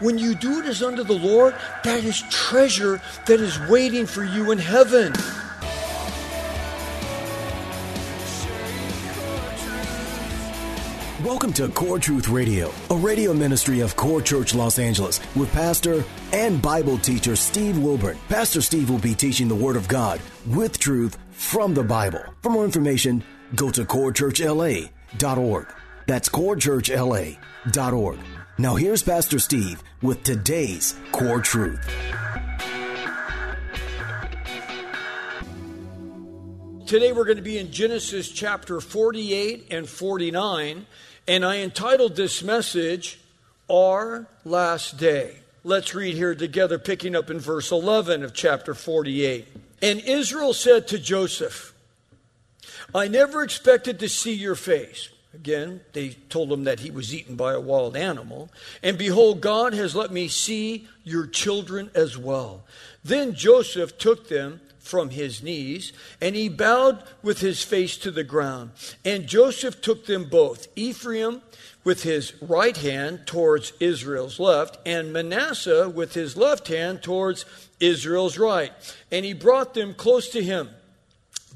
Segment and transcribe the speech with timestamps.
[0.00, 1.54] When you do it as unto the Lord,
[1.84, 5.12] that is treasure that is waiting for you in heaven.
[11.22, 16.02] Welcome to Core Truth Radio, a radio ministry of Core Church Los Angeles with pastor
[16.32, 18.16] and Bible teacher Steve Wilburn.
[18.30, 22.24] Pastor Steve will be teaching the Word of God with truth from the Bible.
[22.40, 23.22] For more information,
[23.54, 25.66] go to corechurchla.org.
[26.06, 28.18] That's corechurchla.org.
[28.60, 31.80] Now here's Pastor Steve with today's Core Truth.
[36.84, 40.84] Today we're going to be in Genesis chapter 48 and 49,
[41.26, 43.18] and I entitled this message,
[43.70, 45.36] Our Last Day.
[45.64, 49.48] Let's read here together, picking up in verse 11 of chapter 48.
[49.80, 51.72] And Israel said to Joseph,
[52.94, 55.08] I never expected to see your face.
[55.40, 58.50] Again, they told him that he was eaten by a wild animal.
[58.82, 62.64] And behold, God has let me see your children as well.
[63.02, 68.22] Then Joseph took them from his knees, and he bowed with his face to the
[68.22, 68.72] ground.
[69.02, 71.40] And Joseph took them both, Ephraim
[71.84, 77.46] with his right hand towards Israel's left, and Manasseh with his left hand towards
[77.80, 78.72] Israel's right.
[79.10, 80.68] And he brought them close to him.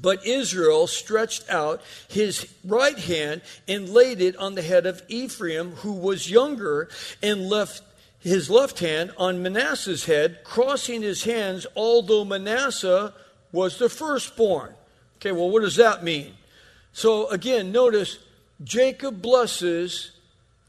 [0.01, 5.71] But Israel stretched out his right hand and laid it on the head of Ephraim,
[5.77, 6.89] who was younger,
[7.23, 7.81] and left
[8.19, 13.13] his left hand on Manasseh's head, crossing his hands, although Manasseh
[13.51, 14.73] was the firstborn.
[15.17, 16.33] Okay, well, what does that mean?
[16.91, 18.17] So again, notice
[18.63, 20.11] Jacob blesses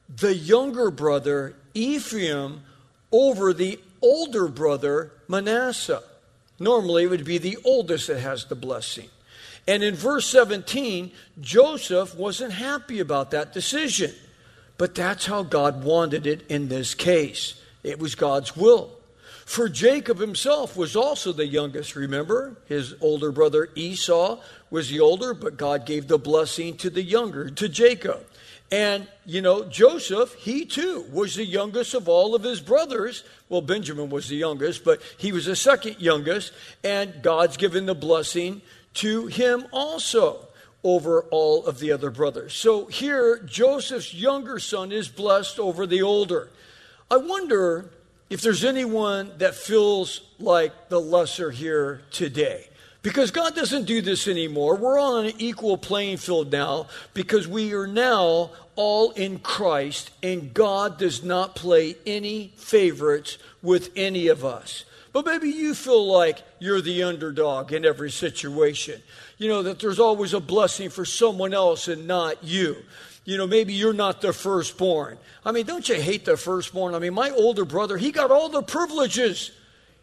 [0.09, 2.63] the younger brother, Ephraim,
[3.11, 6.03] over the older brother, Manasseh.
[6.59, 9.09] Normally, it would be the oldest that has the blessing.
[9.69, 11.11] And in verse 17,
[11.41, 14.13] Joseph wasn't happy about that decision.
[14.79, 17.61] But that's how God wanted it in this case.
[17.83, 18.91] It was God's will.
[19.45, 22.57] For Jacob himself was also the youngest, remember?
[22.67, 24.41] His older brother Esau
[24.71, 28.27] was the older, but God gave the blessing to the younger, to Jacob.
[28.73, 33.23] And, you know, Joseph, he too was the youngest of all of his brothers.
[33.49, 36.53] Well, Benjamin was the youngest, but he was the second youngest.
[36.83, 38.61] And God's given the blessing
[38.97, 40.47] to him also
[40.83, 42.55] over all of the other brothers.
[42.55, 46.49] So here, Joseph's younger son is blessed over the older.
[47.11, 47.91] I wonder
[48.31, 52.69] if there's anyone that feels like the lesser here today.
[53.03, 54.75] Because God doesn't do this anymore.
[54.75, 60.11] We're all on an equal playing field now because we are now all in Christ,
[60.23, 64.85] and God does not play any favorites with any of us.
[65.17, 69.01] But maybe you feel like you're the underdog in every situation.
[69.39, 72.77] You know, that there's always a blessing for someone else and not you.
[73.25, 75.17] You know, maybe you're not the firstborn.
[75.43, 76.95] I mean, don't you hate the firstborn?
[76.95, 79.53] I mean, my older brother, he got all the privileges.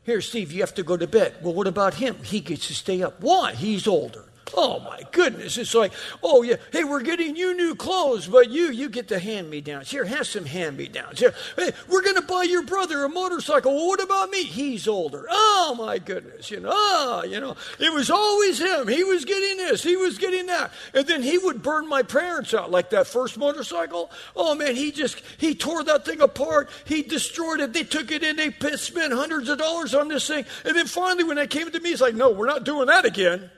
[0.01, 1.35] Here, Steve, you have to go to bed.
[1.43, 2.15] Well, what about him?
[2.23, 3.21] He gets to stay up.
[3.21, 3.53] Why?
[3.53, 4.25] He's older.
[4.55, 5.57] Oh my goodness.
[5.57, 9.17] It's like, oh yeah, hey, we're getting you new clothes, but you you get the
[9.17, 9.89] hand me downs.
[9.89, 11.19] Here, have some hand me downs.
[11.19, 13.73] Here, hey, we're gonna buy your brother a motorcycle.
[13.73, 14.43] Well, what about me?
[14.43, 15.25] He's older.
[15.29, 18.87] Oh my goodness, you know, ah, you know, it was always him.
[18.87, 20.71] He was getting this, he was getting that.
[20.93, 24.11] And then he would burn my parents out, like that first motorcycle.
[24.35, 28.23] Oh man, he just he tore that thing apart, he destroyed it, they took it
[28.23, 30.45] in, they spent hundreds of dollars on this thing.
[30.65, 33.05] And then finally when they came to me, it's like, no, we're not doing that
[33.05, 33.49] again.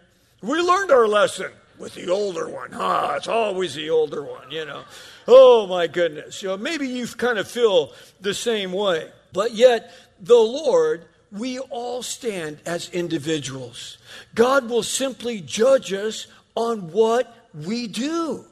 [0.41, 2.69] We learned our lesson with the older one.
[2.73, 4.83] Ah, it's always the older one, you know.
[5.27, 6.41] Oh my goodness.
[6.41, 9.09] You know, maybe you kind of feel the same way.
[9.33, 13.97] But yet, the Lord, we all stand as individuals.
[14.33, 18.45] God will simply judge us on what we do,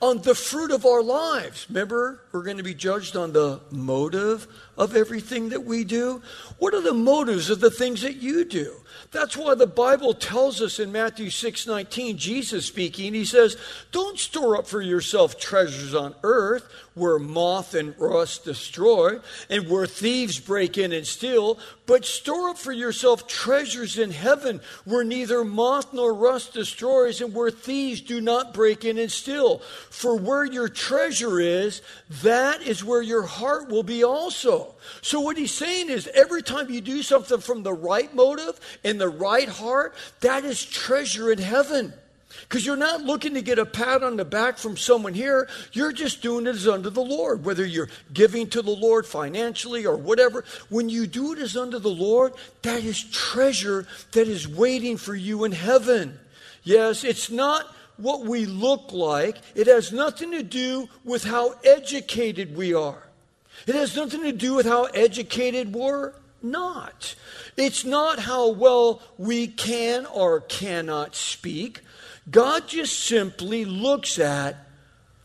[0.00, 1.66] on the fruit of our lives.
[1.68, 6.22] Remember, we're going to be judged on the motive of everything that we do.
[6.58, 8.74] What are the motives of the things that you do?
[9.14, 13.56] That's why the Bible tells us in Matthew 6 19, Jesus speaking, he says,
[13.92, 19.18] Don't store up for yourself treasures on earth where moth and rust destroy
[19.50, 24.60] and where thieves break in and steal, but store up for yourself treasures in heaven
[24.84, 29.58] where neither moth nor rust destroys and where thieves do not break in and steal.
[29.90, 31.82] For where your treasure is,
[32.22, 34.74] that is where your heart will be also.
[35.02, 39.00] So, what he's saying is every time you do something from the right motive and
[39.00, 41.92] the right heart, that is treasure in heaven.
[42.42, 45.48] Because you're not looking to get a pat on the back from someone here.
[45.72, 49.86] You're just doing it as unto the Lord, whether you're giving to the Lord financially
[49.86, 50.44] or whatever.
[50.68, 52.32] When you do it as unto the Lord,
[52.62, 56.18] that is treasure that is waiting for you in heaven.
[56.62, 62.56] Yes, it's not what we look like, it has nothing to do with how educated
[62.56, 63.02] we are.
[63.66, 67.14] It has nothing to do with how educated we're not.
[67.56, 71.80] It's not how well we can or cannot speak.
[72.30, 74.56] God just simply looks at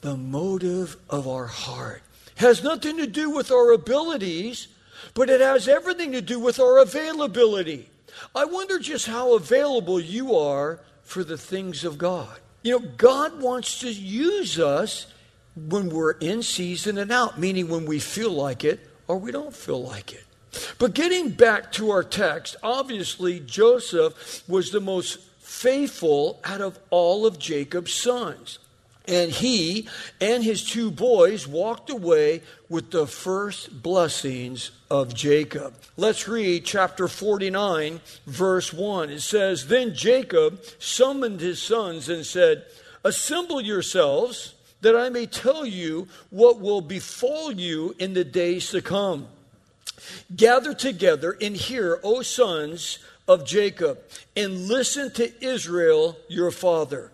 [0.01, 2.01] the motive of our heart.
[2.35, 4.67] It has nothing to do with our abilities,
[5.13, 7.89] but it has everything to do with our availability.
[8.35, 12.39] I wonder just how available you are for the things of God.
[12.63, 15.07] You know, God wants to use us
[15.55, 19.55] when we're in season and out, meaning when we feel like it or we don't
[19.55, 20.23] feel like it.
[20.77, 25.19] But getting back to our text, obviously Joseph was the most
[25.49, 28.59] faithful out of all of Jacob's sons.
[29.07, 29.89] And he
[30.21, 35.73] and his two boys walked away with the first blessings of Jacob.
[35.97, 39.09] Let's read chapter 49, verse 1.
[39.09, 42.65] It says, Then Jacob summoned his sons and said,
[43.03, 48.83] Assemble yourselves, that I may tell you what will befall you in the days to
[48.83, 49.27] come.
[50.33, 52.99] Gather together and hear, O sons
[53.29, 53.99] of Jacob,
[54.35, 57.11] and listen to Israel your father.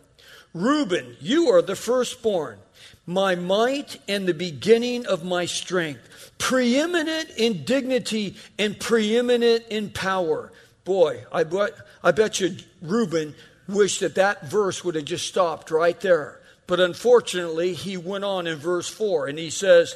[0.54, 2.58] Reuben, you are the firstborn,
[3.06, 10.54] my might and the beginning of my strength, preeminent in dignity and preeminent in power.
[10.86, 13.36] Boy, I bet, I bet you Reuben
[13.68, 16.40] wished that that verse would have just stopped right there.
[16.68, 19.96] But unfortunately, he went on in verse 4 and he says,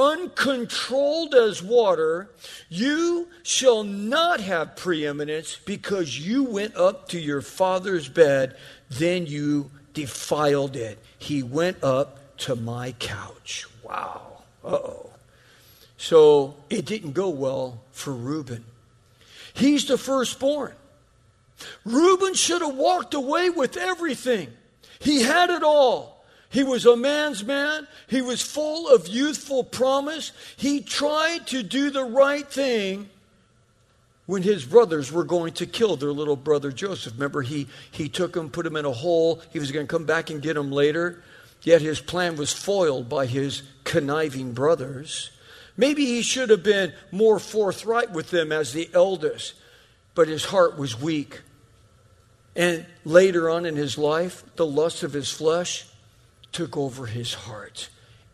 [0.00, 2.30] uncontrolled as water,
[2.68, 8.56] you shall not have preeminence because you went up to your father's bed,
[8.88, 10.98] then you defiled it.
[11.18, 13.66] He went up to my couch.
[13.82, 14.42] Wow.
[14.64, 15.10] Uh oh.
[15.98, 18.64] So it didn't go well for Reuben.
[19.52, 20.72] He's the firstborn.
[21.84, 24.48] Reuben should have walked away with everything.
[24.98, 26.19] He had it all.
[26.50, 27.86] He was a man's man.
[28.08, 30.32] He was full of youthful promise.
[30.56, 33.08] He tried to do the right thing
[34.26, 37.14] when his brothers were going to kill their little brother Joseph.
[37.14, 39.40] Remember, he, he took him, put him in a hole.
[39.52, 41.22] He was going to come back and get him later.
[41.62, 45.30] Yet his plan was foiled by his conniving brothers.
[45.76, 49.54] Maybe he should have been more forthright with them as the eldest,
[50.16, 51.42] but his heart was weak.
[52.56, 55.86] And later on in his life, the lust of his flesh
[56.52, 57.88] took over his heart.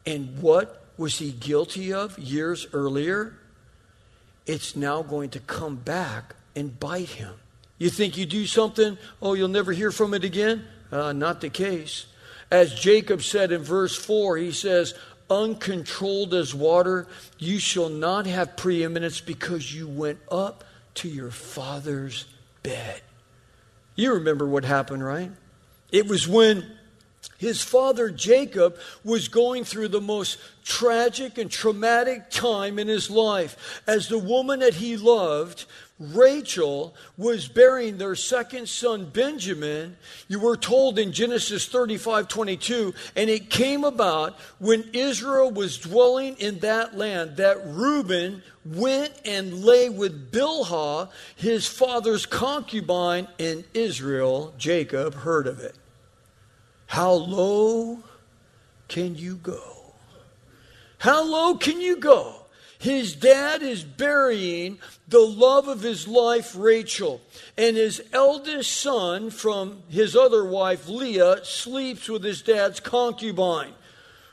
[0.05, 3.35] And what was he guilty of years earlier?
[4.47, 7.35] It's now going to come back and bite him.
[7.79, 10.65] You think you do something, oh, you'll never hear from it again?
[10.91, 12.07] Uh, not the case.
[12.51, 14.95] As Jacob said in verse 4, he says,
[15.29, 17.09] Uncontrolled as water,
[17.39, 20.65] you shall not have preeminence because you went up
[20.95, 22.27] to your father's
[22.63, 23.03] bed.
[23.97, 25.33] You remember what happened, right?
[25.91, 26.76] It was when
[27.39, 33.83] his father Jacob was going through the most tragic and traumatic time in his life
[33.87, 35.65] as the woman that he loved,
[35.99, 39.97] Rachel, was bearing their second son Benjamin.
[40.29, 46.37] You were told in Genesis 35 22, and it came about when Israel was dwelling
[46.39, 54.53] in that land that Reuben went and lay with Bilhah, his father's concubine, and Israel,
[54.59, 55.77] Jacob, heard of it.
[56.87, 57.99] How low
[58.89, 59.95] can you go?
[60.99, 62.35] How low can you go?
[62.79, 64.79] His dad is burying
[65.09, 67.21] the love of his life, Rachel.
[67.57, 73.73] And his eldest son from his other wife, Leah, sleeps with his dad's concubine.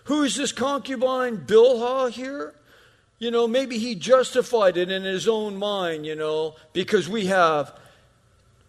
[0.05, 1.37] Who is this concubine?
[1.37, 2.53] Bilhah here?
[3.17, 7.73] You know, maybe he justified it in his own mind, you know, because we have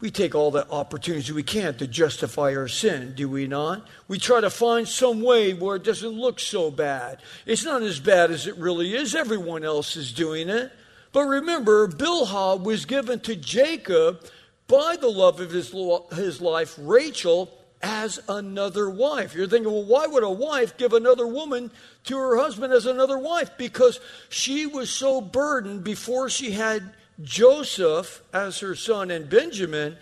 [0.00, 3.86] we take all the opportunities we can to justify our sin, do we not?
[4.08, 7.20] We try to find some way where it doesn't look so bad.
[7.46, 9.14] It's not as bad as it really is.
[9.14, 10.72] Everyone else is doing it.
[11.12, 14.20] But remember, Bilhah was given to Jacob
[14.66, 15.72] by the love of his,
[16.12, 19.34] his life, Rachel, as another wife.
[19.34, 21.70] You're thinking, well, why would a wife give another woman
[22.04, 23.56] to her husband as another wife?
[23.56, 29.97] Because she was so burdened before she had Joseph as her son and Benjamin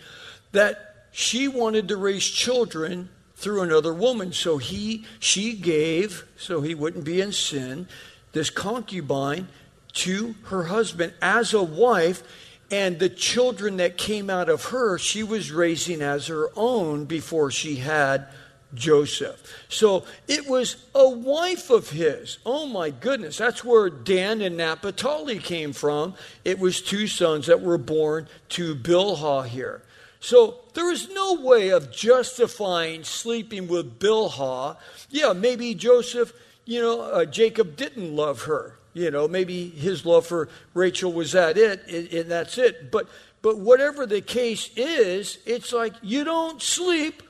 [0.51, 4.33] that she wanted to raise children through another woman.
[4.33, 7.87] So he, she gave, so he wouldn't be in sin,
[8.31, 9.47] this concubine
[9.93, 12.23] to her husband as a wife.
[12.71, 17.51] And the children that came out of her, she was raising as her own before
[17.51, 18.27] she had
[18.73, 19.65] Joseph.
[19.69, 22.39] So it was a wife of his.
[22.45, 23.37] Oh my goodness.
[23.37, 26.15] That's where Dan and Naphtali came from.
[26.43, 29.83] It was two sons that were born to Bilhah here.
[30.19, 34.77] So there is no way of justifying sleeping with Bilhah.
[35.09, 36.33] Yeah, maybe Joseph,
[36.65, 38.77] you know, uh, Jacob didn't love her.
[38.93, 42.91] You know, maybe his love for Rachel was that it, and, and that's it.
[42.91, 43.07] But
[43.41, 47.21] but whatever the case is, it's like you don't sleep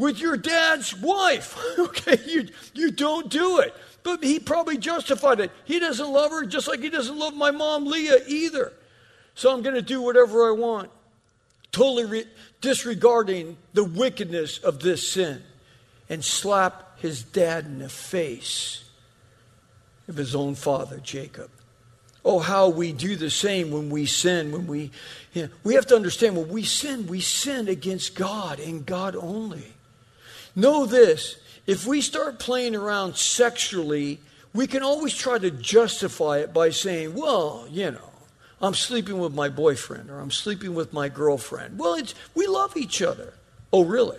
[0.00, 1.56] with your dad's wife.
[1.78, 3.74] okay, you you don't do it.
[4.02, 5.52] But he probably justified it.
[5.64, 8.72] He doesn't love her, just like he doesn't love my mom Leah either.
[9.34, 10.90] So I'm going to do whatever I want
[11.72, 12.26] totally re-
[12.60, 15.42] disregarding the wickedness of this sin,
[16.08, 18.84] and slap his dad in the face
[20.08, 21.50] of his own father, Jacob.
[22.24, 24.52] Oh, how we do the same when we sin.
[24.52, 24.90] When we,
[25.32, 29.16] you know, we have to understand when we sin, we sin against God and God
[29.16, 29.72] only.
[30.54, 34.20] Know this: if we start playing around sexually,
[34.52, 38.10] we can always try to justify it by saying, "Well, you know,
[38.62, 41.78] I'm sleeping with my boyfriend or I'm sleeping with my girlfriend.
[41.78, 43.32] Well, it's, we love each other.
[43.72, 44.18] Oh, really?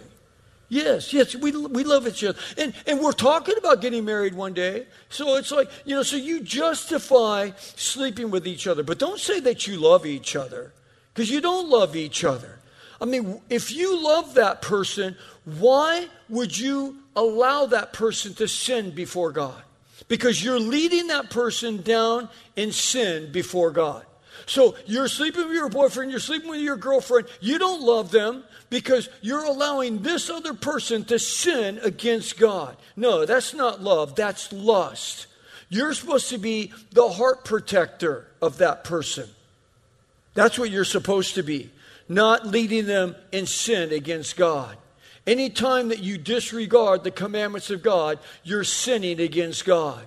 [0.68, 2.40] Yes, yes, we, we love each other.
[2.58, 4.88] And, and we're talking about getting married one day.
[5.10, 8.82] So it's like, you know, so you justify sleeping with each other.
[8.82, 10.72] But don't say that you love each other
[11.14, 12.58] because you don't love each other.
[13.01, 18.91] I mean, if you love that person, why would you allow that person to sin
[18.91, 19.62] before God?
[20.08, 24.05] Because you're leading that person down in sin before God.
[24.46, 28.43] So you're sleeping with your boyfriend, you're sleeping with your girlfriend, you don't love them
[28.70, 32.77] because you're allowing this other person to sin against God.
[32.96, 35.27] No, that's not love, that's lust.
[35.70, 39.29] You're supposed to be the heart protector of that person.
[40.34, 41.70] That's what you're supposed to be,
[42.12, 44.75] not leading them in sin against God.
[45.25, 50.03] Anytime that you disregard the commandments of God, you're sinning against God.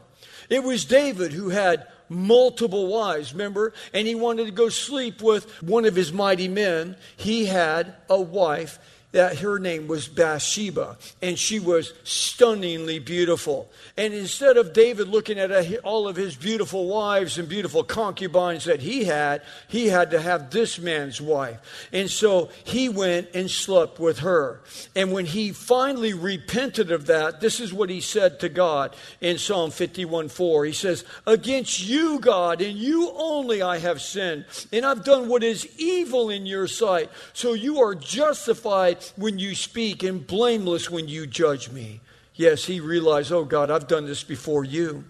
[0.50, 3.73] It was David who had multiple wives, remember?
[3.94, 6.96] And he wanted to go sleep with one of his mighty men.
[7.16, 8.78] He had a wife
[9.14, 13.71] that her name was Bathsheba, and she was stunningly beautiful.
[13.97, 15.52] And instead of David looking at
[15.85, 20.50] all of his beautiful wives and beautiful concubines that he had, he had to have
[20.50, 21.88] this man's wife.
[21.92, 24.62] And so he went and slept with her.
[24.97, 29.38] And when he finally repented of that, this is what he said to God in
[29.38, 30.64] Psalm 51 4.
[30.64, 35.44] He says, Against you, God, and you only I have sinned, and I've done what
[35.44, 37.11] is evil in your sight.
[37.33, 42.00] So you are justified when you speak and blameless when you judge me.
[42.34, 45.04] Yes, he realized, oh God, I've done this before you.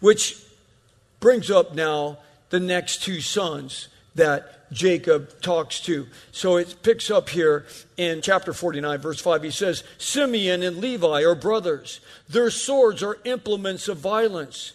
[0.00, 0.40] Which
[1.20, 2.18] brings up now
[2.50, 6.06] the next two sons that Jacob talks to.
[6.30, 9.42] So it picks up here in chapter 49, verse 5.
[9.42, 12.00] He says, Simeon and Levi are brothers.
[12.28, 14.72] Their swords are implements of violence.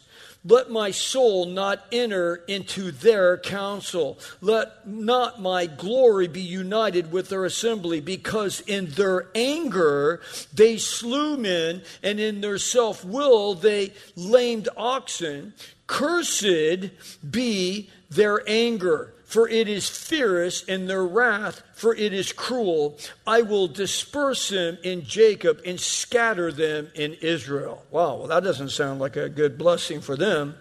[0.49, 4.17] Let my soul not enter into their council.
[4.41, 11.37] Let not my glory be united with their assembly, because in their anger they slew
[11.37, 15.53] men, and in their self will they lamed oxen.
[15.85, 16.89] Cursed
[17.29, 22.97] be their anger for it is fierce, and their wrath, for it is cruel.
[23.27, 27.85] I will disperse them in Jacob and scatter them in Israel.
[27.91, 30.55] Wow, well, that doesn't sound like a good blessing for them.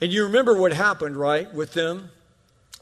[0.00, 2.10] And you remember what happened, right, with them?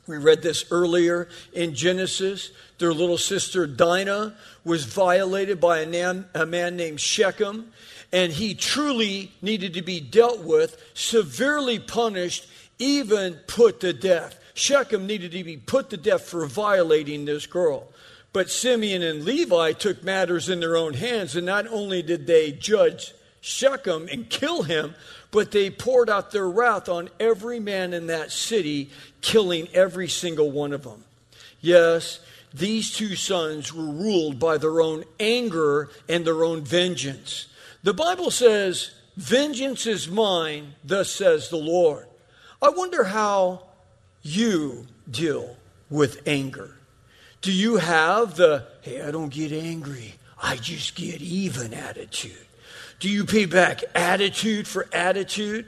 [0.06, 2.50] We read this earlier in Genesis.
[2.78, 7.70] Their little sister Dinah was violated by a a man named Shechem,
[8.14, 14.37] and he truly needed to be dealt with, severely punished, even put to death.
[14.58, 17.86] Shechem needed to be put to death for violating this girl.
[18.32, 22.52] But Simeon and Levi took matters in their own hands, and not only did they
[22.52, 24.94] judge Shechem and kill him,
[25.30, 30.50] but they poured out their wrath on every man in that city, killing every single
[30.50, 31.04] one of them.
[31.60, 32.20] Yes,
[32.52, 37.46] these two sons were ruled by their own anger and their own vengeance.
[37.84, 42.06] The Bible says, Vengeance is mine, thus says the Lord.
[42.60, 43.67] I wonder how
[44.22, 45.56] you deal
[45.90, 46.76] with anger?
[47.40, 52.46] Do you have the, hey, I don't get angry, I just get even attitude?
[53.00, 55.66] Do you pay back attitude for attitude?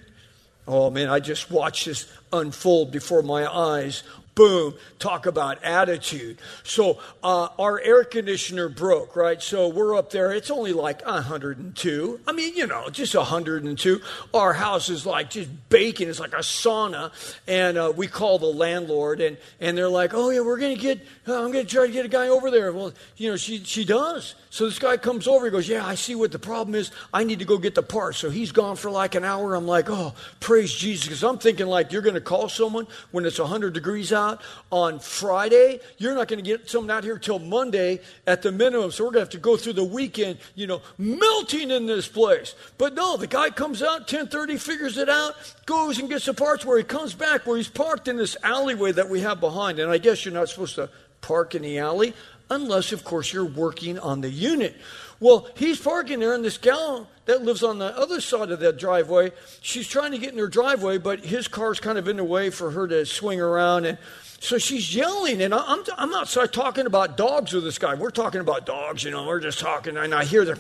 [0.67, 4.03] Oh man, I just watched this unfold before my eyes
[4.41, 4.73] Boom.
[4.99, 6.41] Talk about attitude.
[6.63, 9.43] So uh, our air conditioner broke, right?
[9.43, 10.33] So we're up there.
[10.33, 12.21] It's only like 102.
[12.27, 14.01] I mean, you know, just 102.
[14.33, 16.09] Our house is like just baking.
[16.09, 17.13] It's like a sauna.
[17.47, 20.81] And uh, we call the landlord, and, and they're like, oh, yeah, we're going to
[20.81, 22.73] get, uh, I'm going to try to get a guy over there.
[22.73, 24.37] Well, you know, she, she does.
[24.49, 25.45] So this guy comes over.
[25.45, 26.91] He goes, yeah, I see what the problem is.
[27.13, 28.15] I need to go get the part.
[28.15, 29.55] So he's gone for like an hour.
[29.55, 31.05] I'm like, oh, praise Jesus.
[31.07, 34.99] Because I'm thinking, like, you're going to call someone when it's 100 degrees out on
[34.99, 35.81] Friday.
[35.99, 38.91] You're not going to get someone out here till Monday at the minimum.
[38.91, 42.09] So we're going to have to go through the weekend, you know, melting in this
[42.09, 42.55] place.
[42.79, 45.35] But no, the guy comes out 10:30, figures it out,
[45.67, 46.65] goes and gets the parts.
[46.65, 49.79] Where he comes back, where he's parked in this alleyway that we have behind.
[49.79, 52.15] And I guess you're not supposed to park in the alley
[52.51, 54.77] unless, of course, you're working on the unit.
[55.21, 58.79] Well, he's parking there, and this gal that lives on the other side of that
[58.79, 62.25] driveway, she's trying to get in her driveway, but his car's kind of in the
[62.25, 63.85] way for her to swing around.
[63.85, 63.99] And
[64.43, 67.95] so she's yelling, and I'm, I'm outside talking about dogs with this guy.
[67.95, 70.55] We're talking about dogs, you know, we're just talking, and I hear the,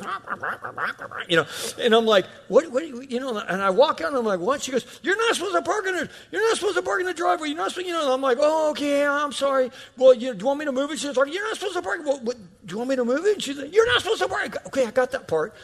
[1.28, 1.46] you know,
[1.82, 4.60] and I'm like, what, what, you know, and I walk out, and I'm like, what?
[4.60, 7.06] She goes, you're not supposed to park in the, you're not supposed to park in
[7.06, 7.48] the driveway.
[7.48, 9.70] You're not supposed, you know, I'm like, oh, okay, I'm sorry.
[9.96, 10.98] Well, you, do you want me to move it?
[10.98, 12.00] She's like, you're not supposed to park.
[12.04, 12.36] Well, what,
[12.66, 13.32] do you want me to move it?
[13.32, 14.58] And She's like, you're not supposed to park.
[14.66, 15.54] Okay, I got that part.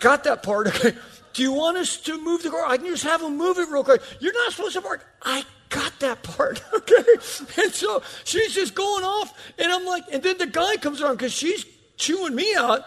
[0.00, 0.66] Got that part.
[0.68, 0.96] Okay.
[1.32, 2.66] Do you want us to move the car?
[2.66, 4.02] I can just have them move it real quick.
[4.18, 5.06] You're not supposed to park.
[5.22, 7.04] I got that part, okay?
[7.62, 11.14] And so she's just going off, and I'm like, and then the guy comes around
[11.16, 11.64] because she's
[11.96, 12.84] chewing me out.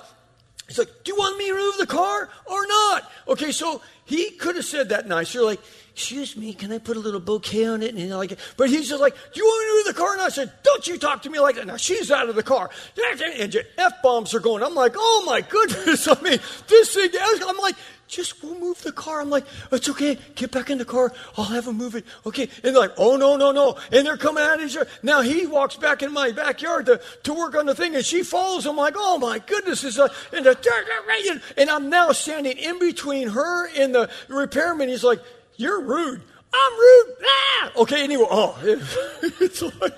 [0.67, 3.11] He's like, Do you want me to move the car or not?
[3.29, 5.61] Okay, so he could have said that nicer, like,
[5.95, 7.93] Excuse me, can I put a little bouquet on it?
[7.93, 10.13] And like, but he's just like, Do you want me to the car?
[10.13, 11.67] And I said, Don't you talk to me like that.
[11.67, 12.71] Now she's out of the car.
[12.97, 14.63] And F bombs are going.
[14.63, 16.07] I'm like, Oh my goodness.
[16.11, 17.75] I mean, this thing, I'm like,
[18.07, 19.21] just we'll move the car.
[19.21, 20.17] I'm like, it's okay.
[20.33, 21.13] Get back in the car.
[21.37, 22.05] I'll have him move it.
[22.25, 22.49] Okay.
[22.63, 23.77] And they're like, oh no, no, no.
[23.91, 24.87] And they're coming out of his yard.
[25.03, 28.23] Now he walks back in my backyard to, to work on the thing and she
[28.23, 29.83] follows him like, oh my goodness.
[29.83, 34.89] It's a, and, the, and I'm now standing in between her and the repairman.
[34.89, 35.21] He's like,
[35.55, 36.21] you're rude.
[36.53, 37.15] I'm rude.
[37.25, 37.71] Ah!
[37.77, 38.03] Okay.
[38.03, 38.27] Anyway.
[38.29, 39.95] Oh, it's like,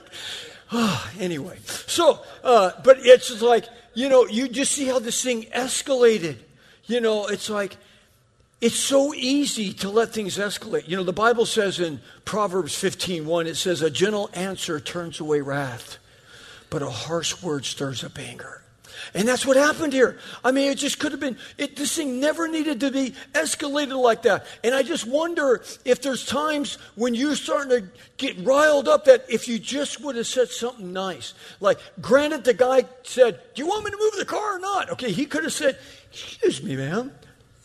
[0.72, 1.58] oh, anyway.
[1.66, 6.38] So, uh, but it's just like, you know, you just see how this thing escalated.
[6.86, 7.78] You know, it's like,
[8.62, 10.88] it's so easy to let things escalate.
[10.88, 15.42] You know, the Bible says in Proverbs 15:1, it says, A gentle answer turns away
[15.42, 15.98] wrath,
[16.70, 18.62] but a harsh word stirs up anger.
[19.16, 20.20] And that's what happened here.
[20.44, 23.98] I mean, it just could have been, it, this thing never needed to be escalated
[23.98, 24.46] like that.
[24.62, 29.26] And I just wonder if there's times when you're starting to get riled up that
[29.30, 31.34] if you just would have said something nice.
[31.62, 34.90] Like, granted, the guy said, Do you want me to move the car or not?
[34.92, 35.80] Okay, he could have said,
[36.12, 37.14] Excuse me, ma'am.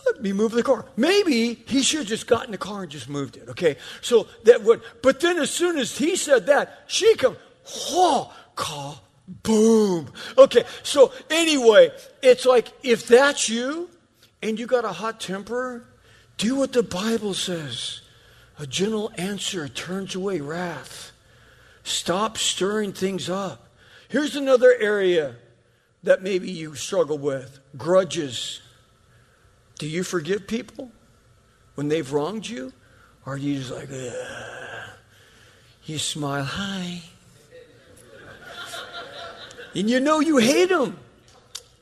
[0.06, 0.84] Let me move the car.
[0.96, 3.48] Maybe he should have just got in the car and just moved it.
[3.48, 4.82] Okay, so that would.
[5.02, 7.36] But then as soon as he said that, she come,
[7.90, 9.02] oh, call,
[9.42, 10.10] boom.
[10.36, 11.90] Okay, so anyway,
[12.22, 13.88] it's like if that's you
[14.42, 15.84] and you got a hot temper,
[16.36, 18.00] do what the Bible says.
[18.58, 21.12] A gentle answer turns away wrath.
[21.82, 23.68] Stop stirring things up.
[24.08, 25.36] Here's another area
[26.02, 28.60] that maybe you struggle with grudges.
[29.78, 30.90] Do you forgive people
[31.74, 32.72] when they've wronged you?
[33.24, 34.90] Or are you just like, Ugh.
[35.84, 37.02] you smile, hi.
[39.74, 40.98] And you know you hate them.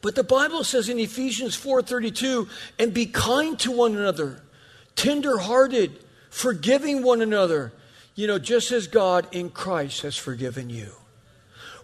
[0.01, 2.49] But the Bible says in Ephesians 4:32,
[2.79, 4.43] and be kind to one another,
[4.95, 5.99] tender-hearted,
[6.31, 7.73] forgiving one another,
[8.15, 10.93] you know, just as God in Christ has forgiven you.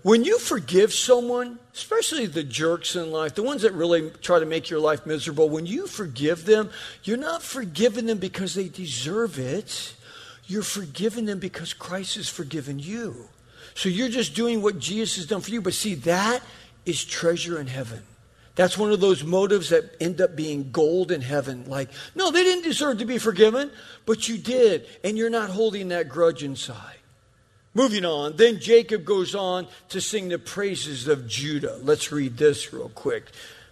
[0.03, 4.45] When you forgive someone, especially the jerks in life, the ones that really try to
[4.45, 6.71] make your life miserable, when you forgive them,
[7.05, 9.95] you're not forgiving them because they deserve it.
[10.47, 13.31] You're forgiving them because Christ has forgiven you.
[13.75, 15.61] So you're just doing what Jesus has done for you.
[15.61, 16.43] But see, that
[16.87, 18.03] is treasure in heaven.
[18.57, 21.65] That's one of those motives that end up being gold in heaven.
[21.69, 23.71] Like, no, they didn't deserve to be forgiven,
[24.07, 24.87] but you did.
[25.03, 26.99] And you're not holding that grudge inside.
[27.77, 31.77] Moving on, then Jacob goes on to sing the praises of Judah.
[31.83, 33.25] Let's read this real quick.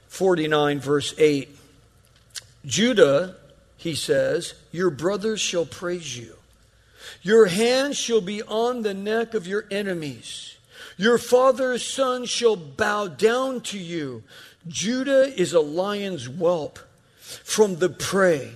[0.09, 1.57] 49, verse 8.
[2.67, 3.37] Judah,
[3.77, 6.35] he says, your brothers shall praise you.
[7.22, 10.56] Your hand shall be on the neck of your enemies.
[10.96, 14.22] Your father's son shall bow down to you.
[14.68, 16.78] Judah is a lion's whelp
[17.20, 18.52] from the prey.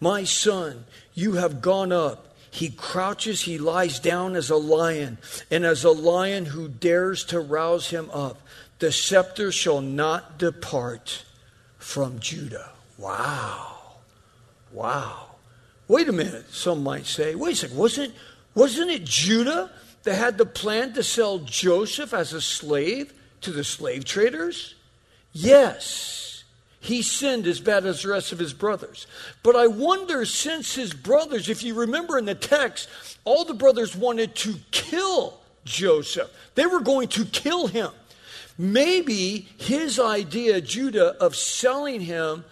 [0.00, 2.26] My son, you have gone up
[2.56, 5.18] he crouches, he lies down as a lion,
[5.50, 8.40] and as a lion who dares to rouse him up.
[8.78, 11.24] The scepter shall not depart
[11.76, 12.70] from Judah.
[12.96, 13.76] Wow.
[14.72, 15.25] Wow.
[15.88, 17.34] Wait a minute, some might say.
[17.34, 18.14] Wait a second, wasn't,
[18.54, 19.70] wasn't it Judah
[20.02, 24.74] that had the plan to sell Joseph as a slave to the slave traders?
[25.32, 26.44] Yes.
[26.80, 29.06] He sinned as bad as the rest of his brothers.
[29.42, 32.88] But I wonder, since his brothers, if you remember in the text,
[33.24, 37.90] all the brothers wanted to kill Joseph, they were going to kill him.
[38.56, 42.44] Maybe his idea, Judah, of selling him,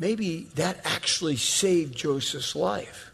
[0.00, 3.10] maybe that actually saved Joseph's life.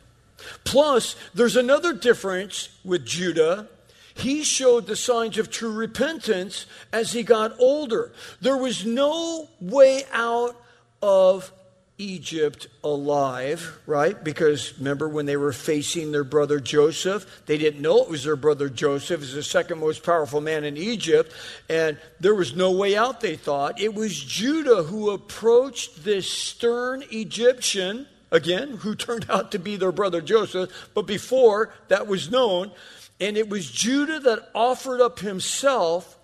[0.64, 3.68] Plus, there's another difference with Judah.
[4.14, 8.12] He showed the signs of true repentance as he got older.
[8.40, 10.60] There was no way out
[11.00, 11.52] of
[11.98, 14.22] Egypt alive, right?
[14.22, 18.36] Because remember when they were facing their brother Joseph, they didn't know it was their
[18.36, 19.20] brother Joseph.
[19.20, 21.32] He's the second most powerful man in Egypt,
[21.68, 23.80] and there was no way out, they thought.
[23.80, 29.92] It was Judah who approached this stern Egyptian again, who turned out to be their
[29.92, 32.72] brother Joseph, but before that was known.
[33.20, 36.18] And it was Judah that offered up himself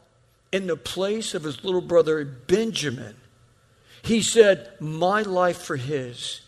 [0.51, 3.15] in the place of his little brother Benjamin.
[4.03, 6.43] He said, My life for his.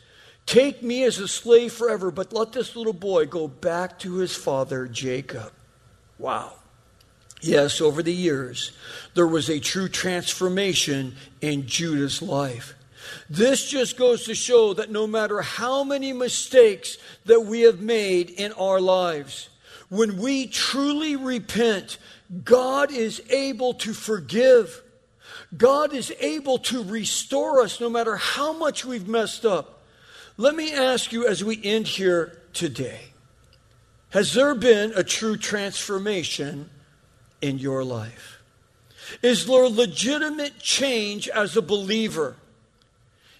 [0.47, 4.35] Take me as a slave forever, but let this little boy go back to his
[4.35, 5.53] father Jacob.
[6.19, 6.55] Wow.
[7.41, 8.73] Yes, over the years,
[9.15, 12.75] there was a true transformation in Judah's life.
[13.29, 18.31] This just goes to show that no matter how many mistakes that we have made
[18.31, 19.49] in our lives,
[19.89, 21.99] when we truly repent,
[22.45, 24.83] God is able to forgive.
[25.57, 29.83] God is able to restore us no matter how much we've messed up.
[30.37, 33.01] Let me ask you as we end here today
[34.11, 36.71] Has there been a true transformation
[37.41, 38.41] in your life?
[39.23, 42.37] Is there legitimate change as a believer?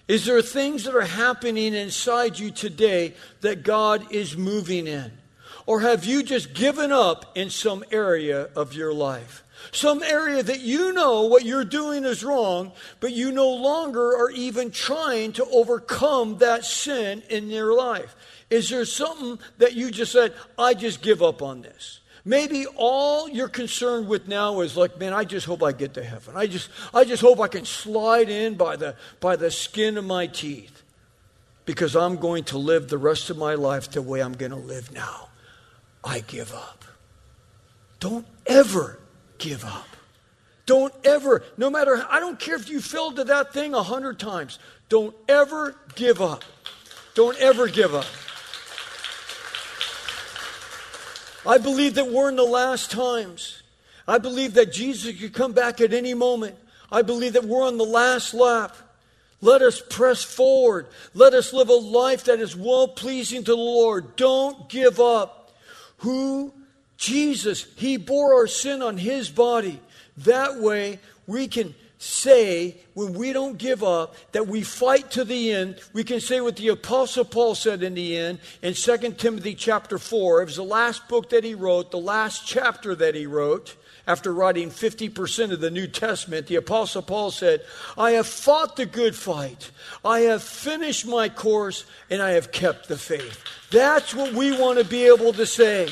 [0.07, 5.11] Is there things that are happening inside you today that God is moving in?
[5.65, 9.43] Or have you just given up in some area of your life?
[9.71, 14.31] Some area that you know what you're doing is wrong, but you no longer are
[14.31, 18.15] even trying to overcome that sin in your life.
[18.49, 21.99] Is there something that you just said, I just give up on this?
[22.23, 26.03] Maybe all you're concerned with now is like, man, I just hope I get to
[26.03, 26.35] heaven.
[26.37, 30.05] I just, I just hope I can slide in by the, by the skin of
[30.05, 30.83] my teeth
[31.65, 34.57] because I'm going to live the rest of my life the way I'm going to
[34.57, 35.29] live now.
[36.03, 36.83] I give up.
[37.99, 38.99] Don't ever
[39.41, 39.87] give up.
[40.65, 44.19] Don't ever, no matter, I don't care if you fell to that thing a hundred
[44.19, 46.43] times, don't ever give up.
[47.13, 48.05] Don't ever give up.
[51.45, 53.63] I believe that we're in the last times.
[54.07, 56.55] I believe that Jesus could come back at any moment.
[56.91, 58.77] I believe that we're on the last lap.
[59.41, 60.87] Let us press forward.
[61.15, 64.15] Let us live a life that is well pleasing to the Lord.
[64.15, 65.51] Don't give up.
[65.97, 66.53] Who?
[67.01, 67.65] Jesus.
[67.75, 69.79] He bore our sin on his body.
[70.17, 75.51] That way we can say, when we don't give up, that we fight to the
[75.51, 75.79] end.
[75.93, 79.97] We can say what the Apostle Paul said in the end in 2 Timothy chapter
[79.97, 80.43] 4.
[80.43, 83.75] It was the last book that he wrote, the last chapter that he wrote.
[84.07, 87.61] After writing 50% of the New Testament, the Apostle Paul said,
[87.97, 89.69] I have fought the good fight.
[90.03, 93.43] I have finished my course and I have kept the faith.
[93.69, 95.89] That's what we want to be able to say.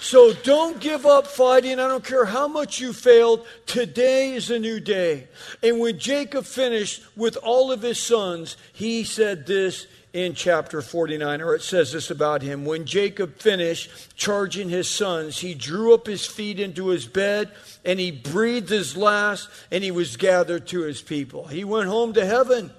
[0.00, 1.80] So don't give up fighting.
[1.80, 3.46] I don't care how much you failed.
[3.66, 5.26] Today is a new day.
[5.62, 11.42] And when Jacob finished with all of his sons, he said this in chapter 49,
[11.42, 12.64] or it says this about him.
[12.64, 17.50] When Jacob finished charging his sons, he drew up his feet into his bed
[17.84, 21.46] and he breathed his last and he was gathered to his people.
[21.46, 22.70] He went home to heaven.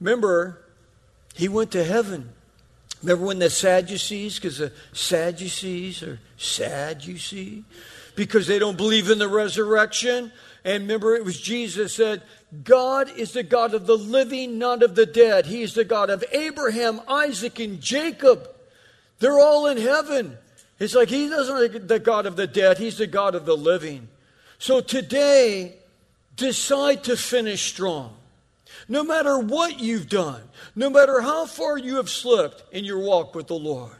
[0.00, 0.60] Remember,
[1.34, 2.30] he went to heaven.
[3.02, 7.64] Remember when the Sadducees, because the Sadducees are sad, you see,
[8.14, 10.32] because they don't believe in the resurrection.
[10.64, 12.22] And remember, it was Jesus said,
[12.62, 15.46] God is the God of the living, not of the dead.
[15.46, 18.48] He is the God of Abraham, Isaac, and Jacob.
[19.18, 20.38] They're all in heaven.
[20.78, 23.56] It's like He doesn't like the God of the dead, He's the God of the
[23.56, 24.08] living.
[24.58, 25.76] So today,
[26.36, 28.16] decide to finish strong.
[28.88, 30.42] No matter what you've done,
[30.74, 33.92] no matter how far you have slipped in your walk with the Lord.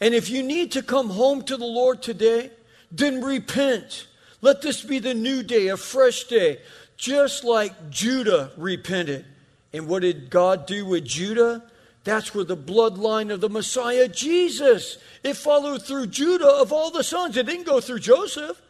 [0.00, 2.50] And if you need to come home to the Lord today,
[2.90, 4.06] then repent.
[4.40, 6.60] Let this be the new day, a fresh day,
[6.96, 9.24] just like Judah repented.
[9.72, 11.62] And what did God do with Judah?
[12.04, 17.04] That's where the bloodline of the Messiah, Jesus, it followed through Judah of all the
[17.04, 17.36] sons.
[17.36, 18.60] It didn't go through Joseph.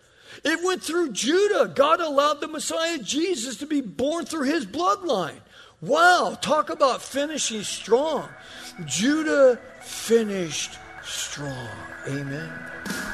[0.44, 1.72] It went through Judah.
[1.74, 5.40] God allowed the Messiah, Jesus, to be born through his bloodline.
[5.80, 8.28] Wow, talk about finishing strong.
[8.86, 11.68] Judah finished strong.
[12.06, 12.52] Amen.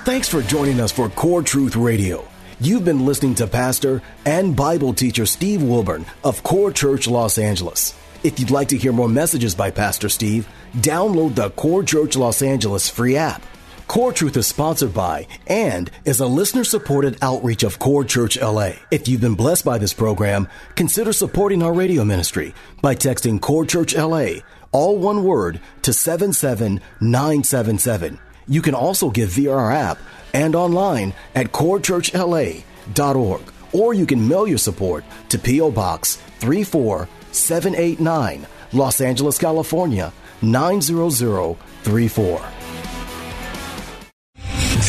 [0.05, 2.27] Thanks for joining us for Core Truth Radio.
[2.61, 7.95] You've been listening to Pastor and Bible teacher Steve Wilburn of Core Church Los Angeles.
[8.23, 12.43] If you'd like to hear more messages by Pastor Steve, download the Core Church Los
[12.43, 13.43] Angeles free app.
[13.87, 18.73] Core Truth is sponsored by and is a listener supported outreach of Core Church LA.
[18.91, 23.65] If you've been blessed by this program, consider supporting our radio ministry by texting Core
[23.65, 24.41] Church LA,
[24.73, 28.19] all one word, to 77977.
[28.49, 29.99] You can also give via our app
[30.35, 33.43] and online at corechurchla.org.
[33.73, 35.71] Or you can mail your support to P.O.
[35.71, 42.56] Box 34789, Los Angeles, California 90034.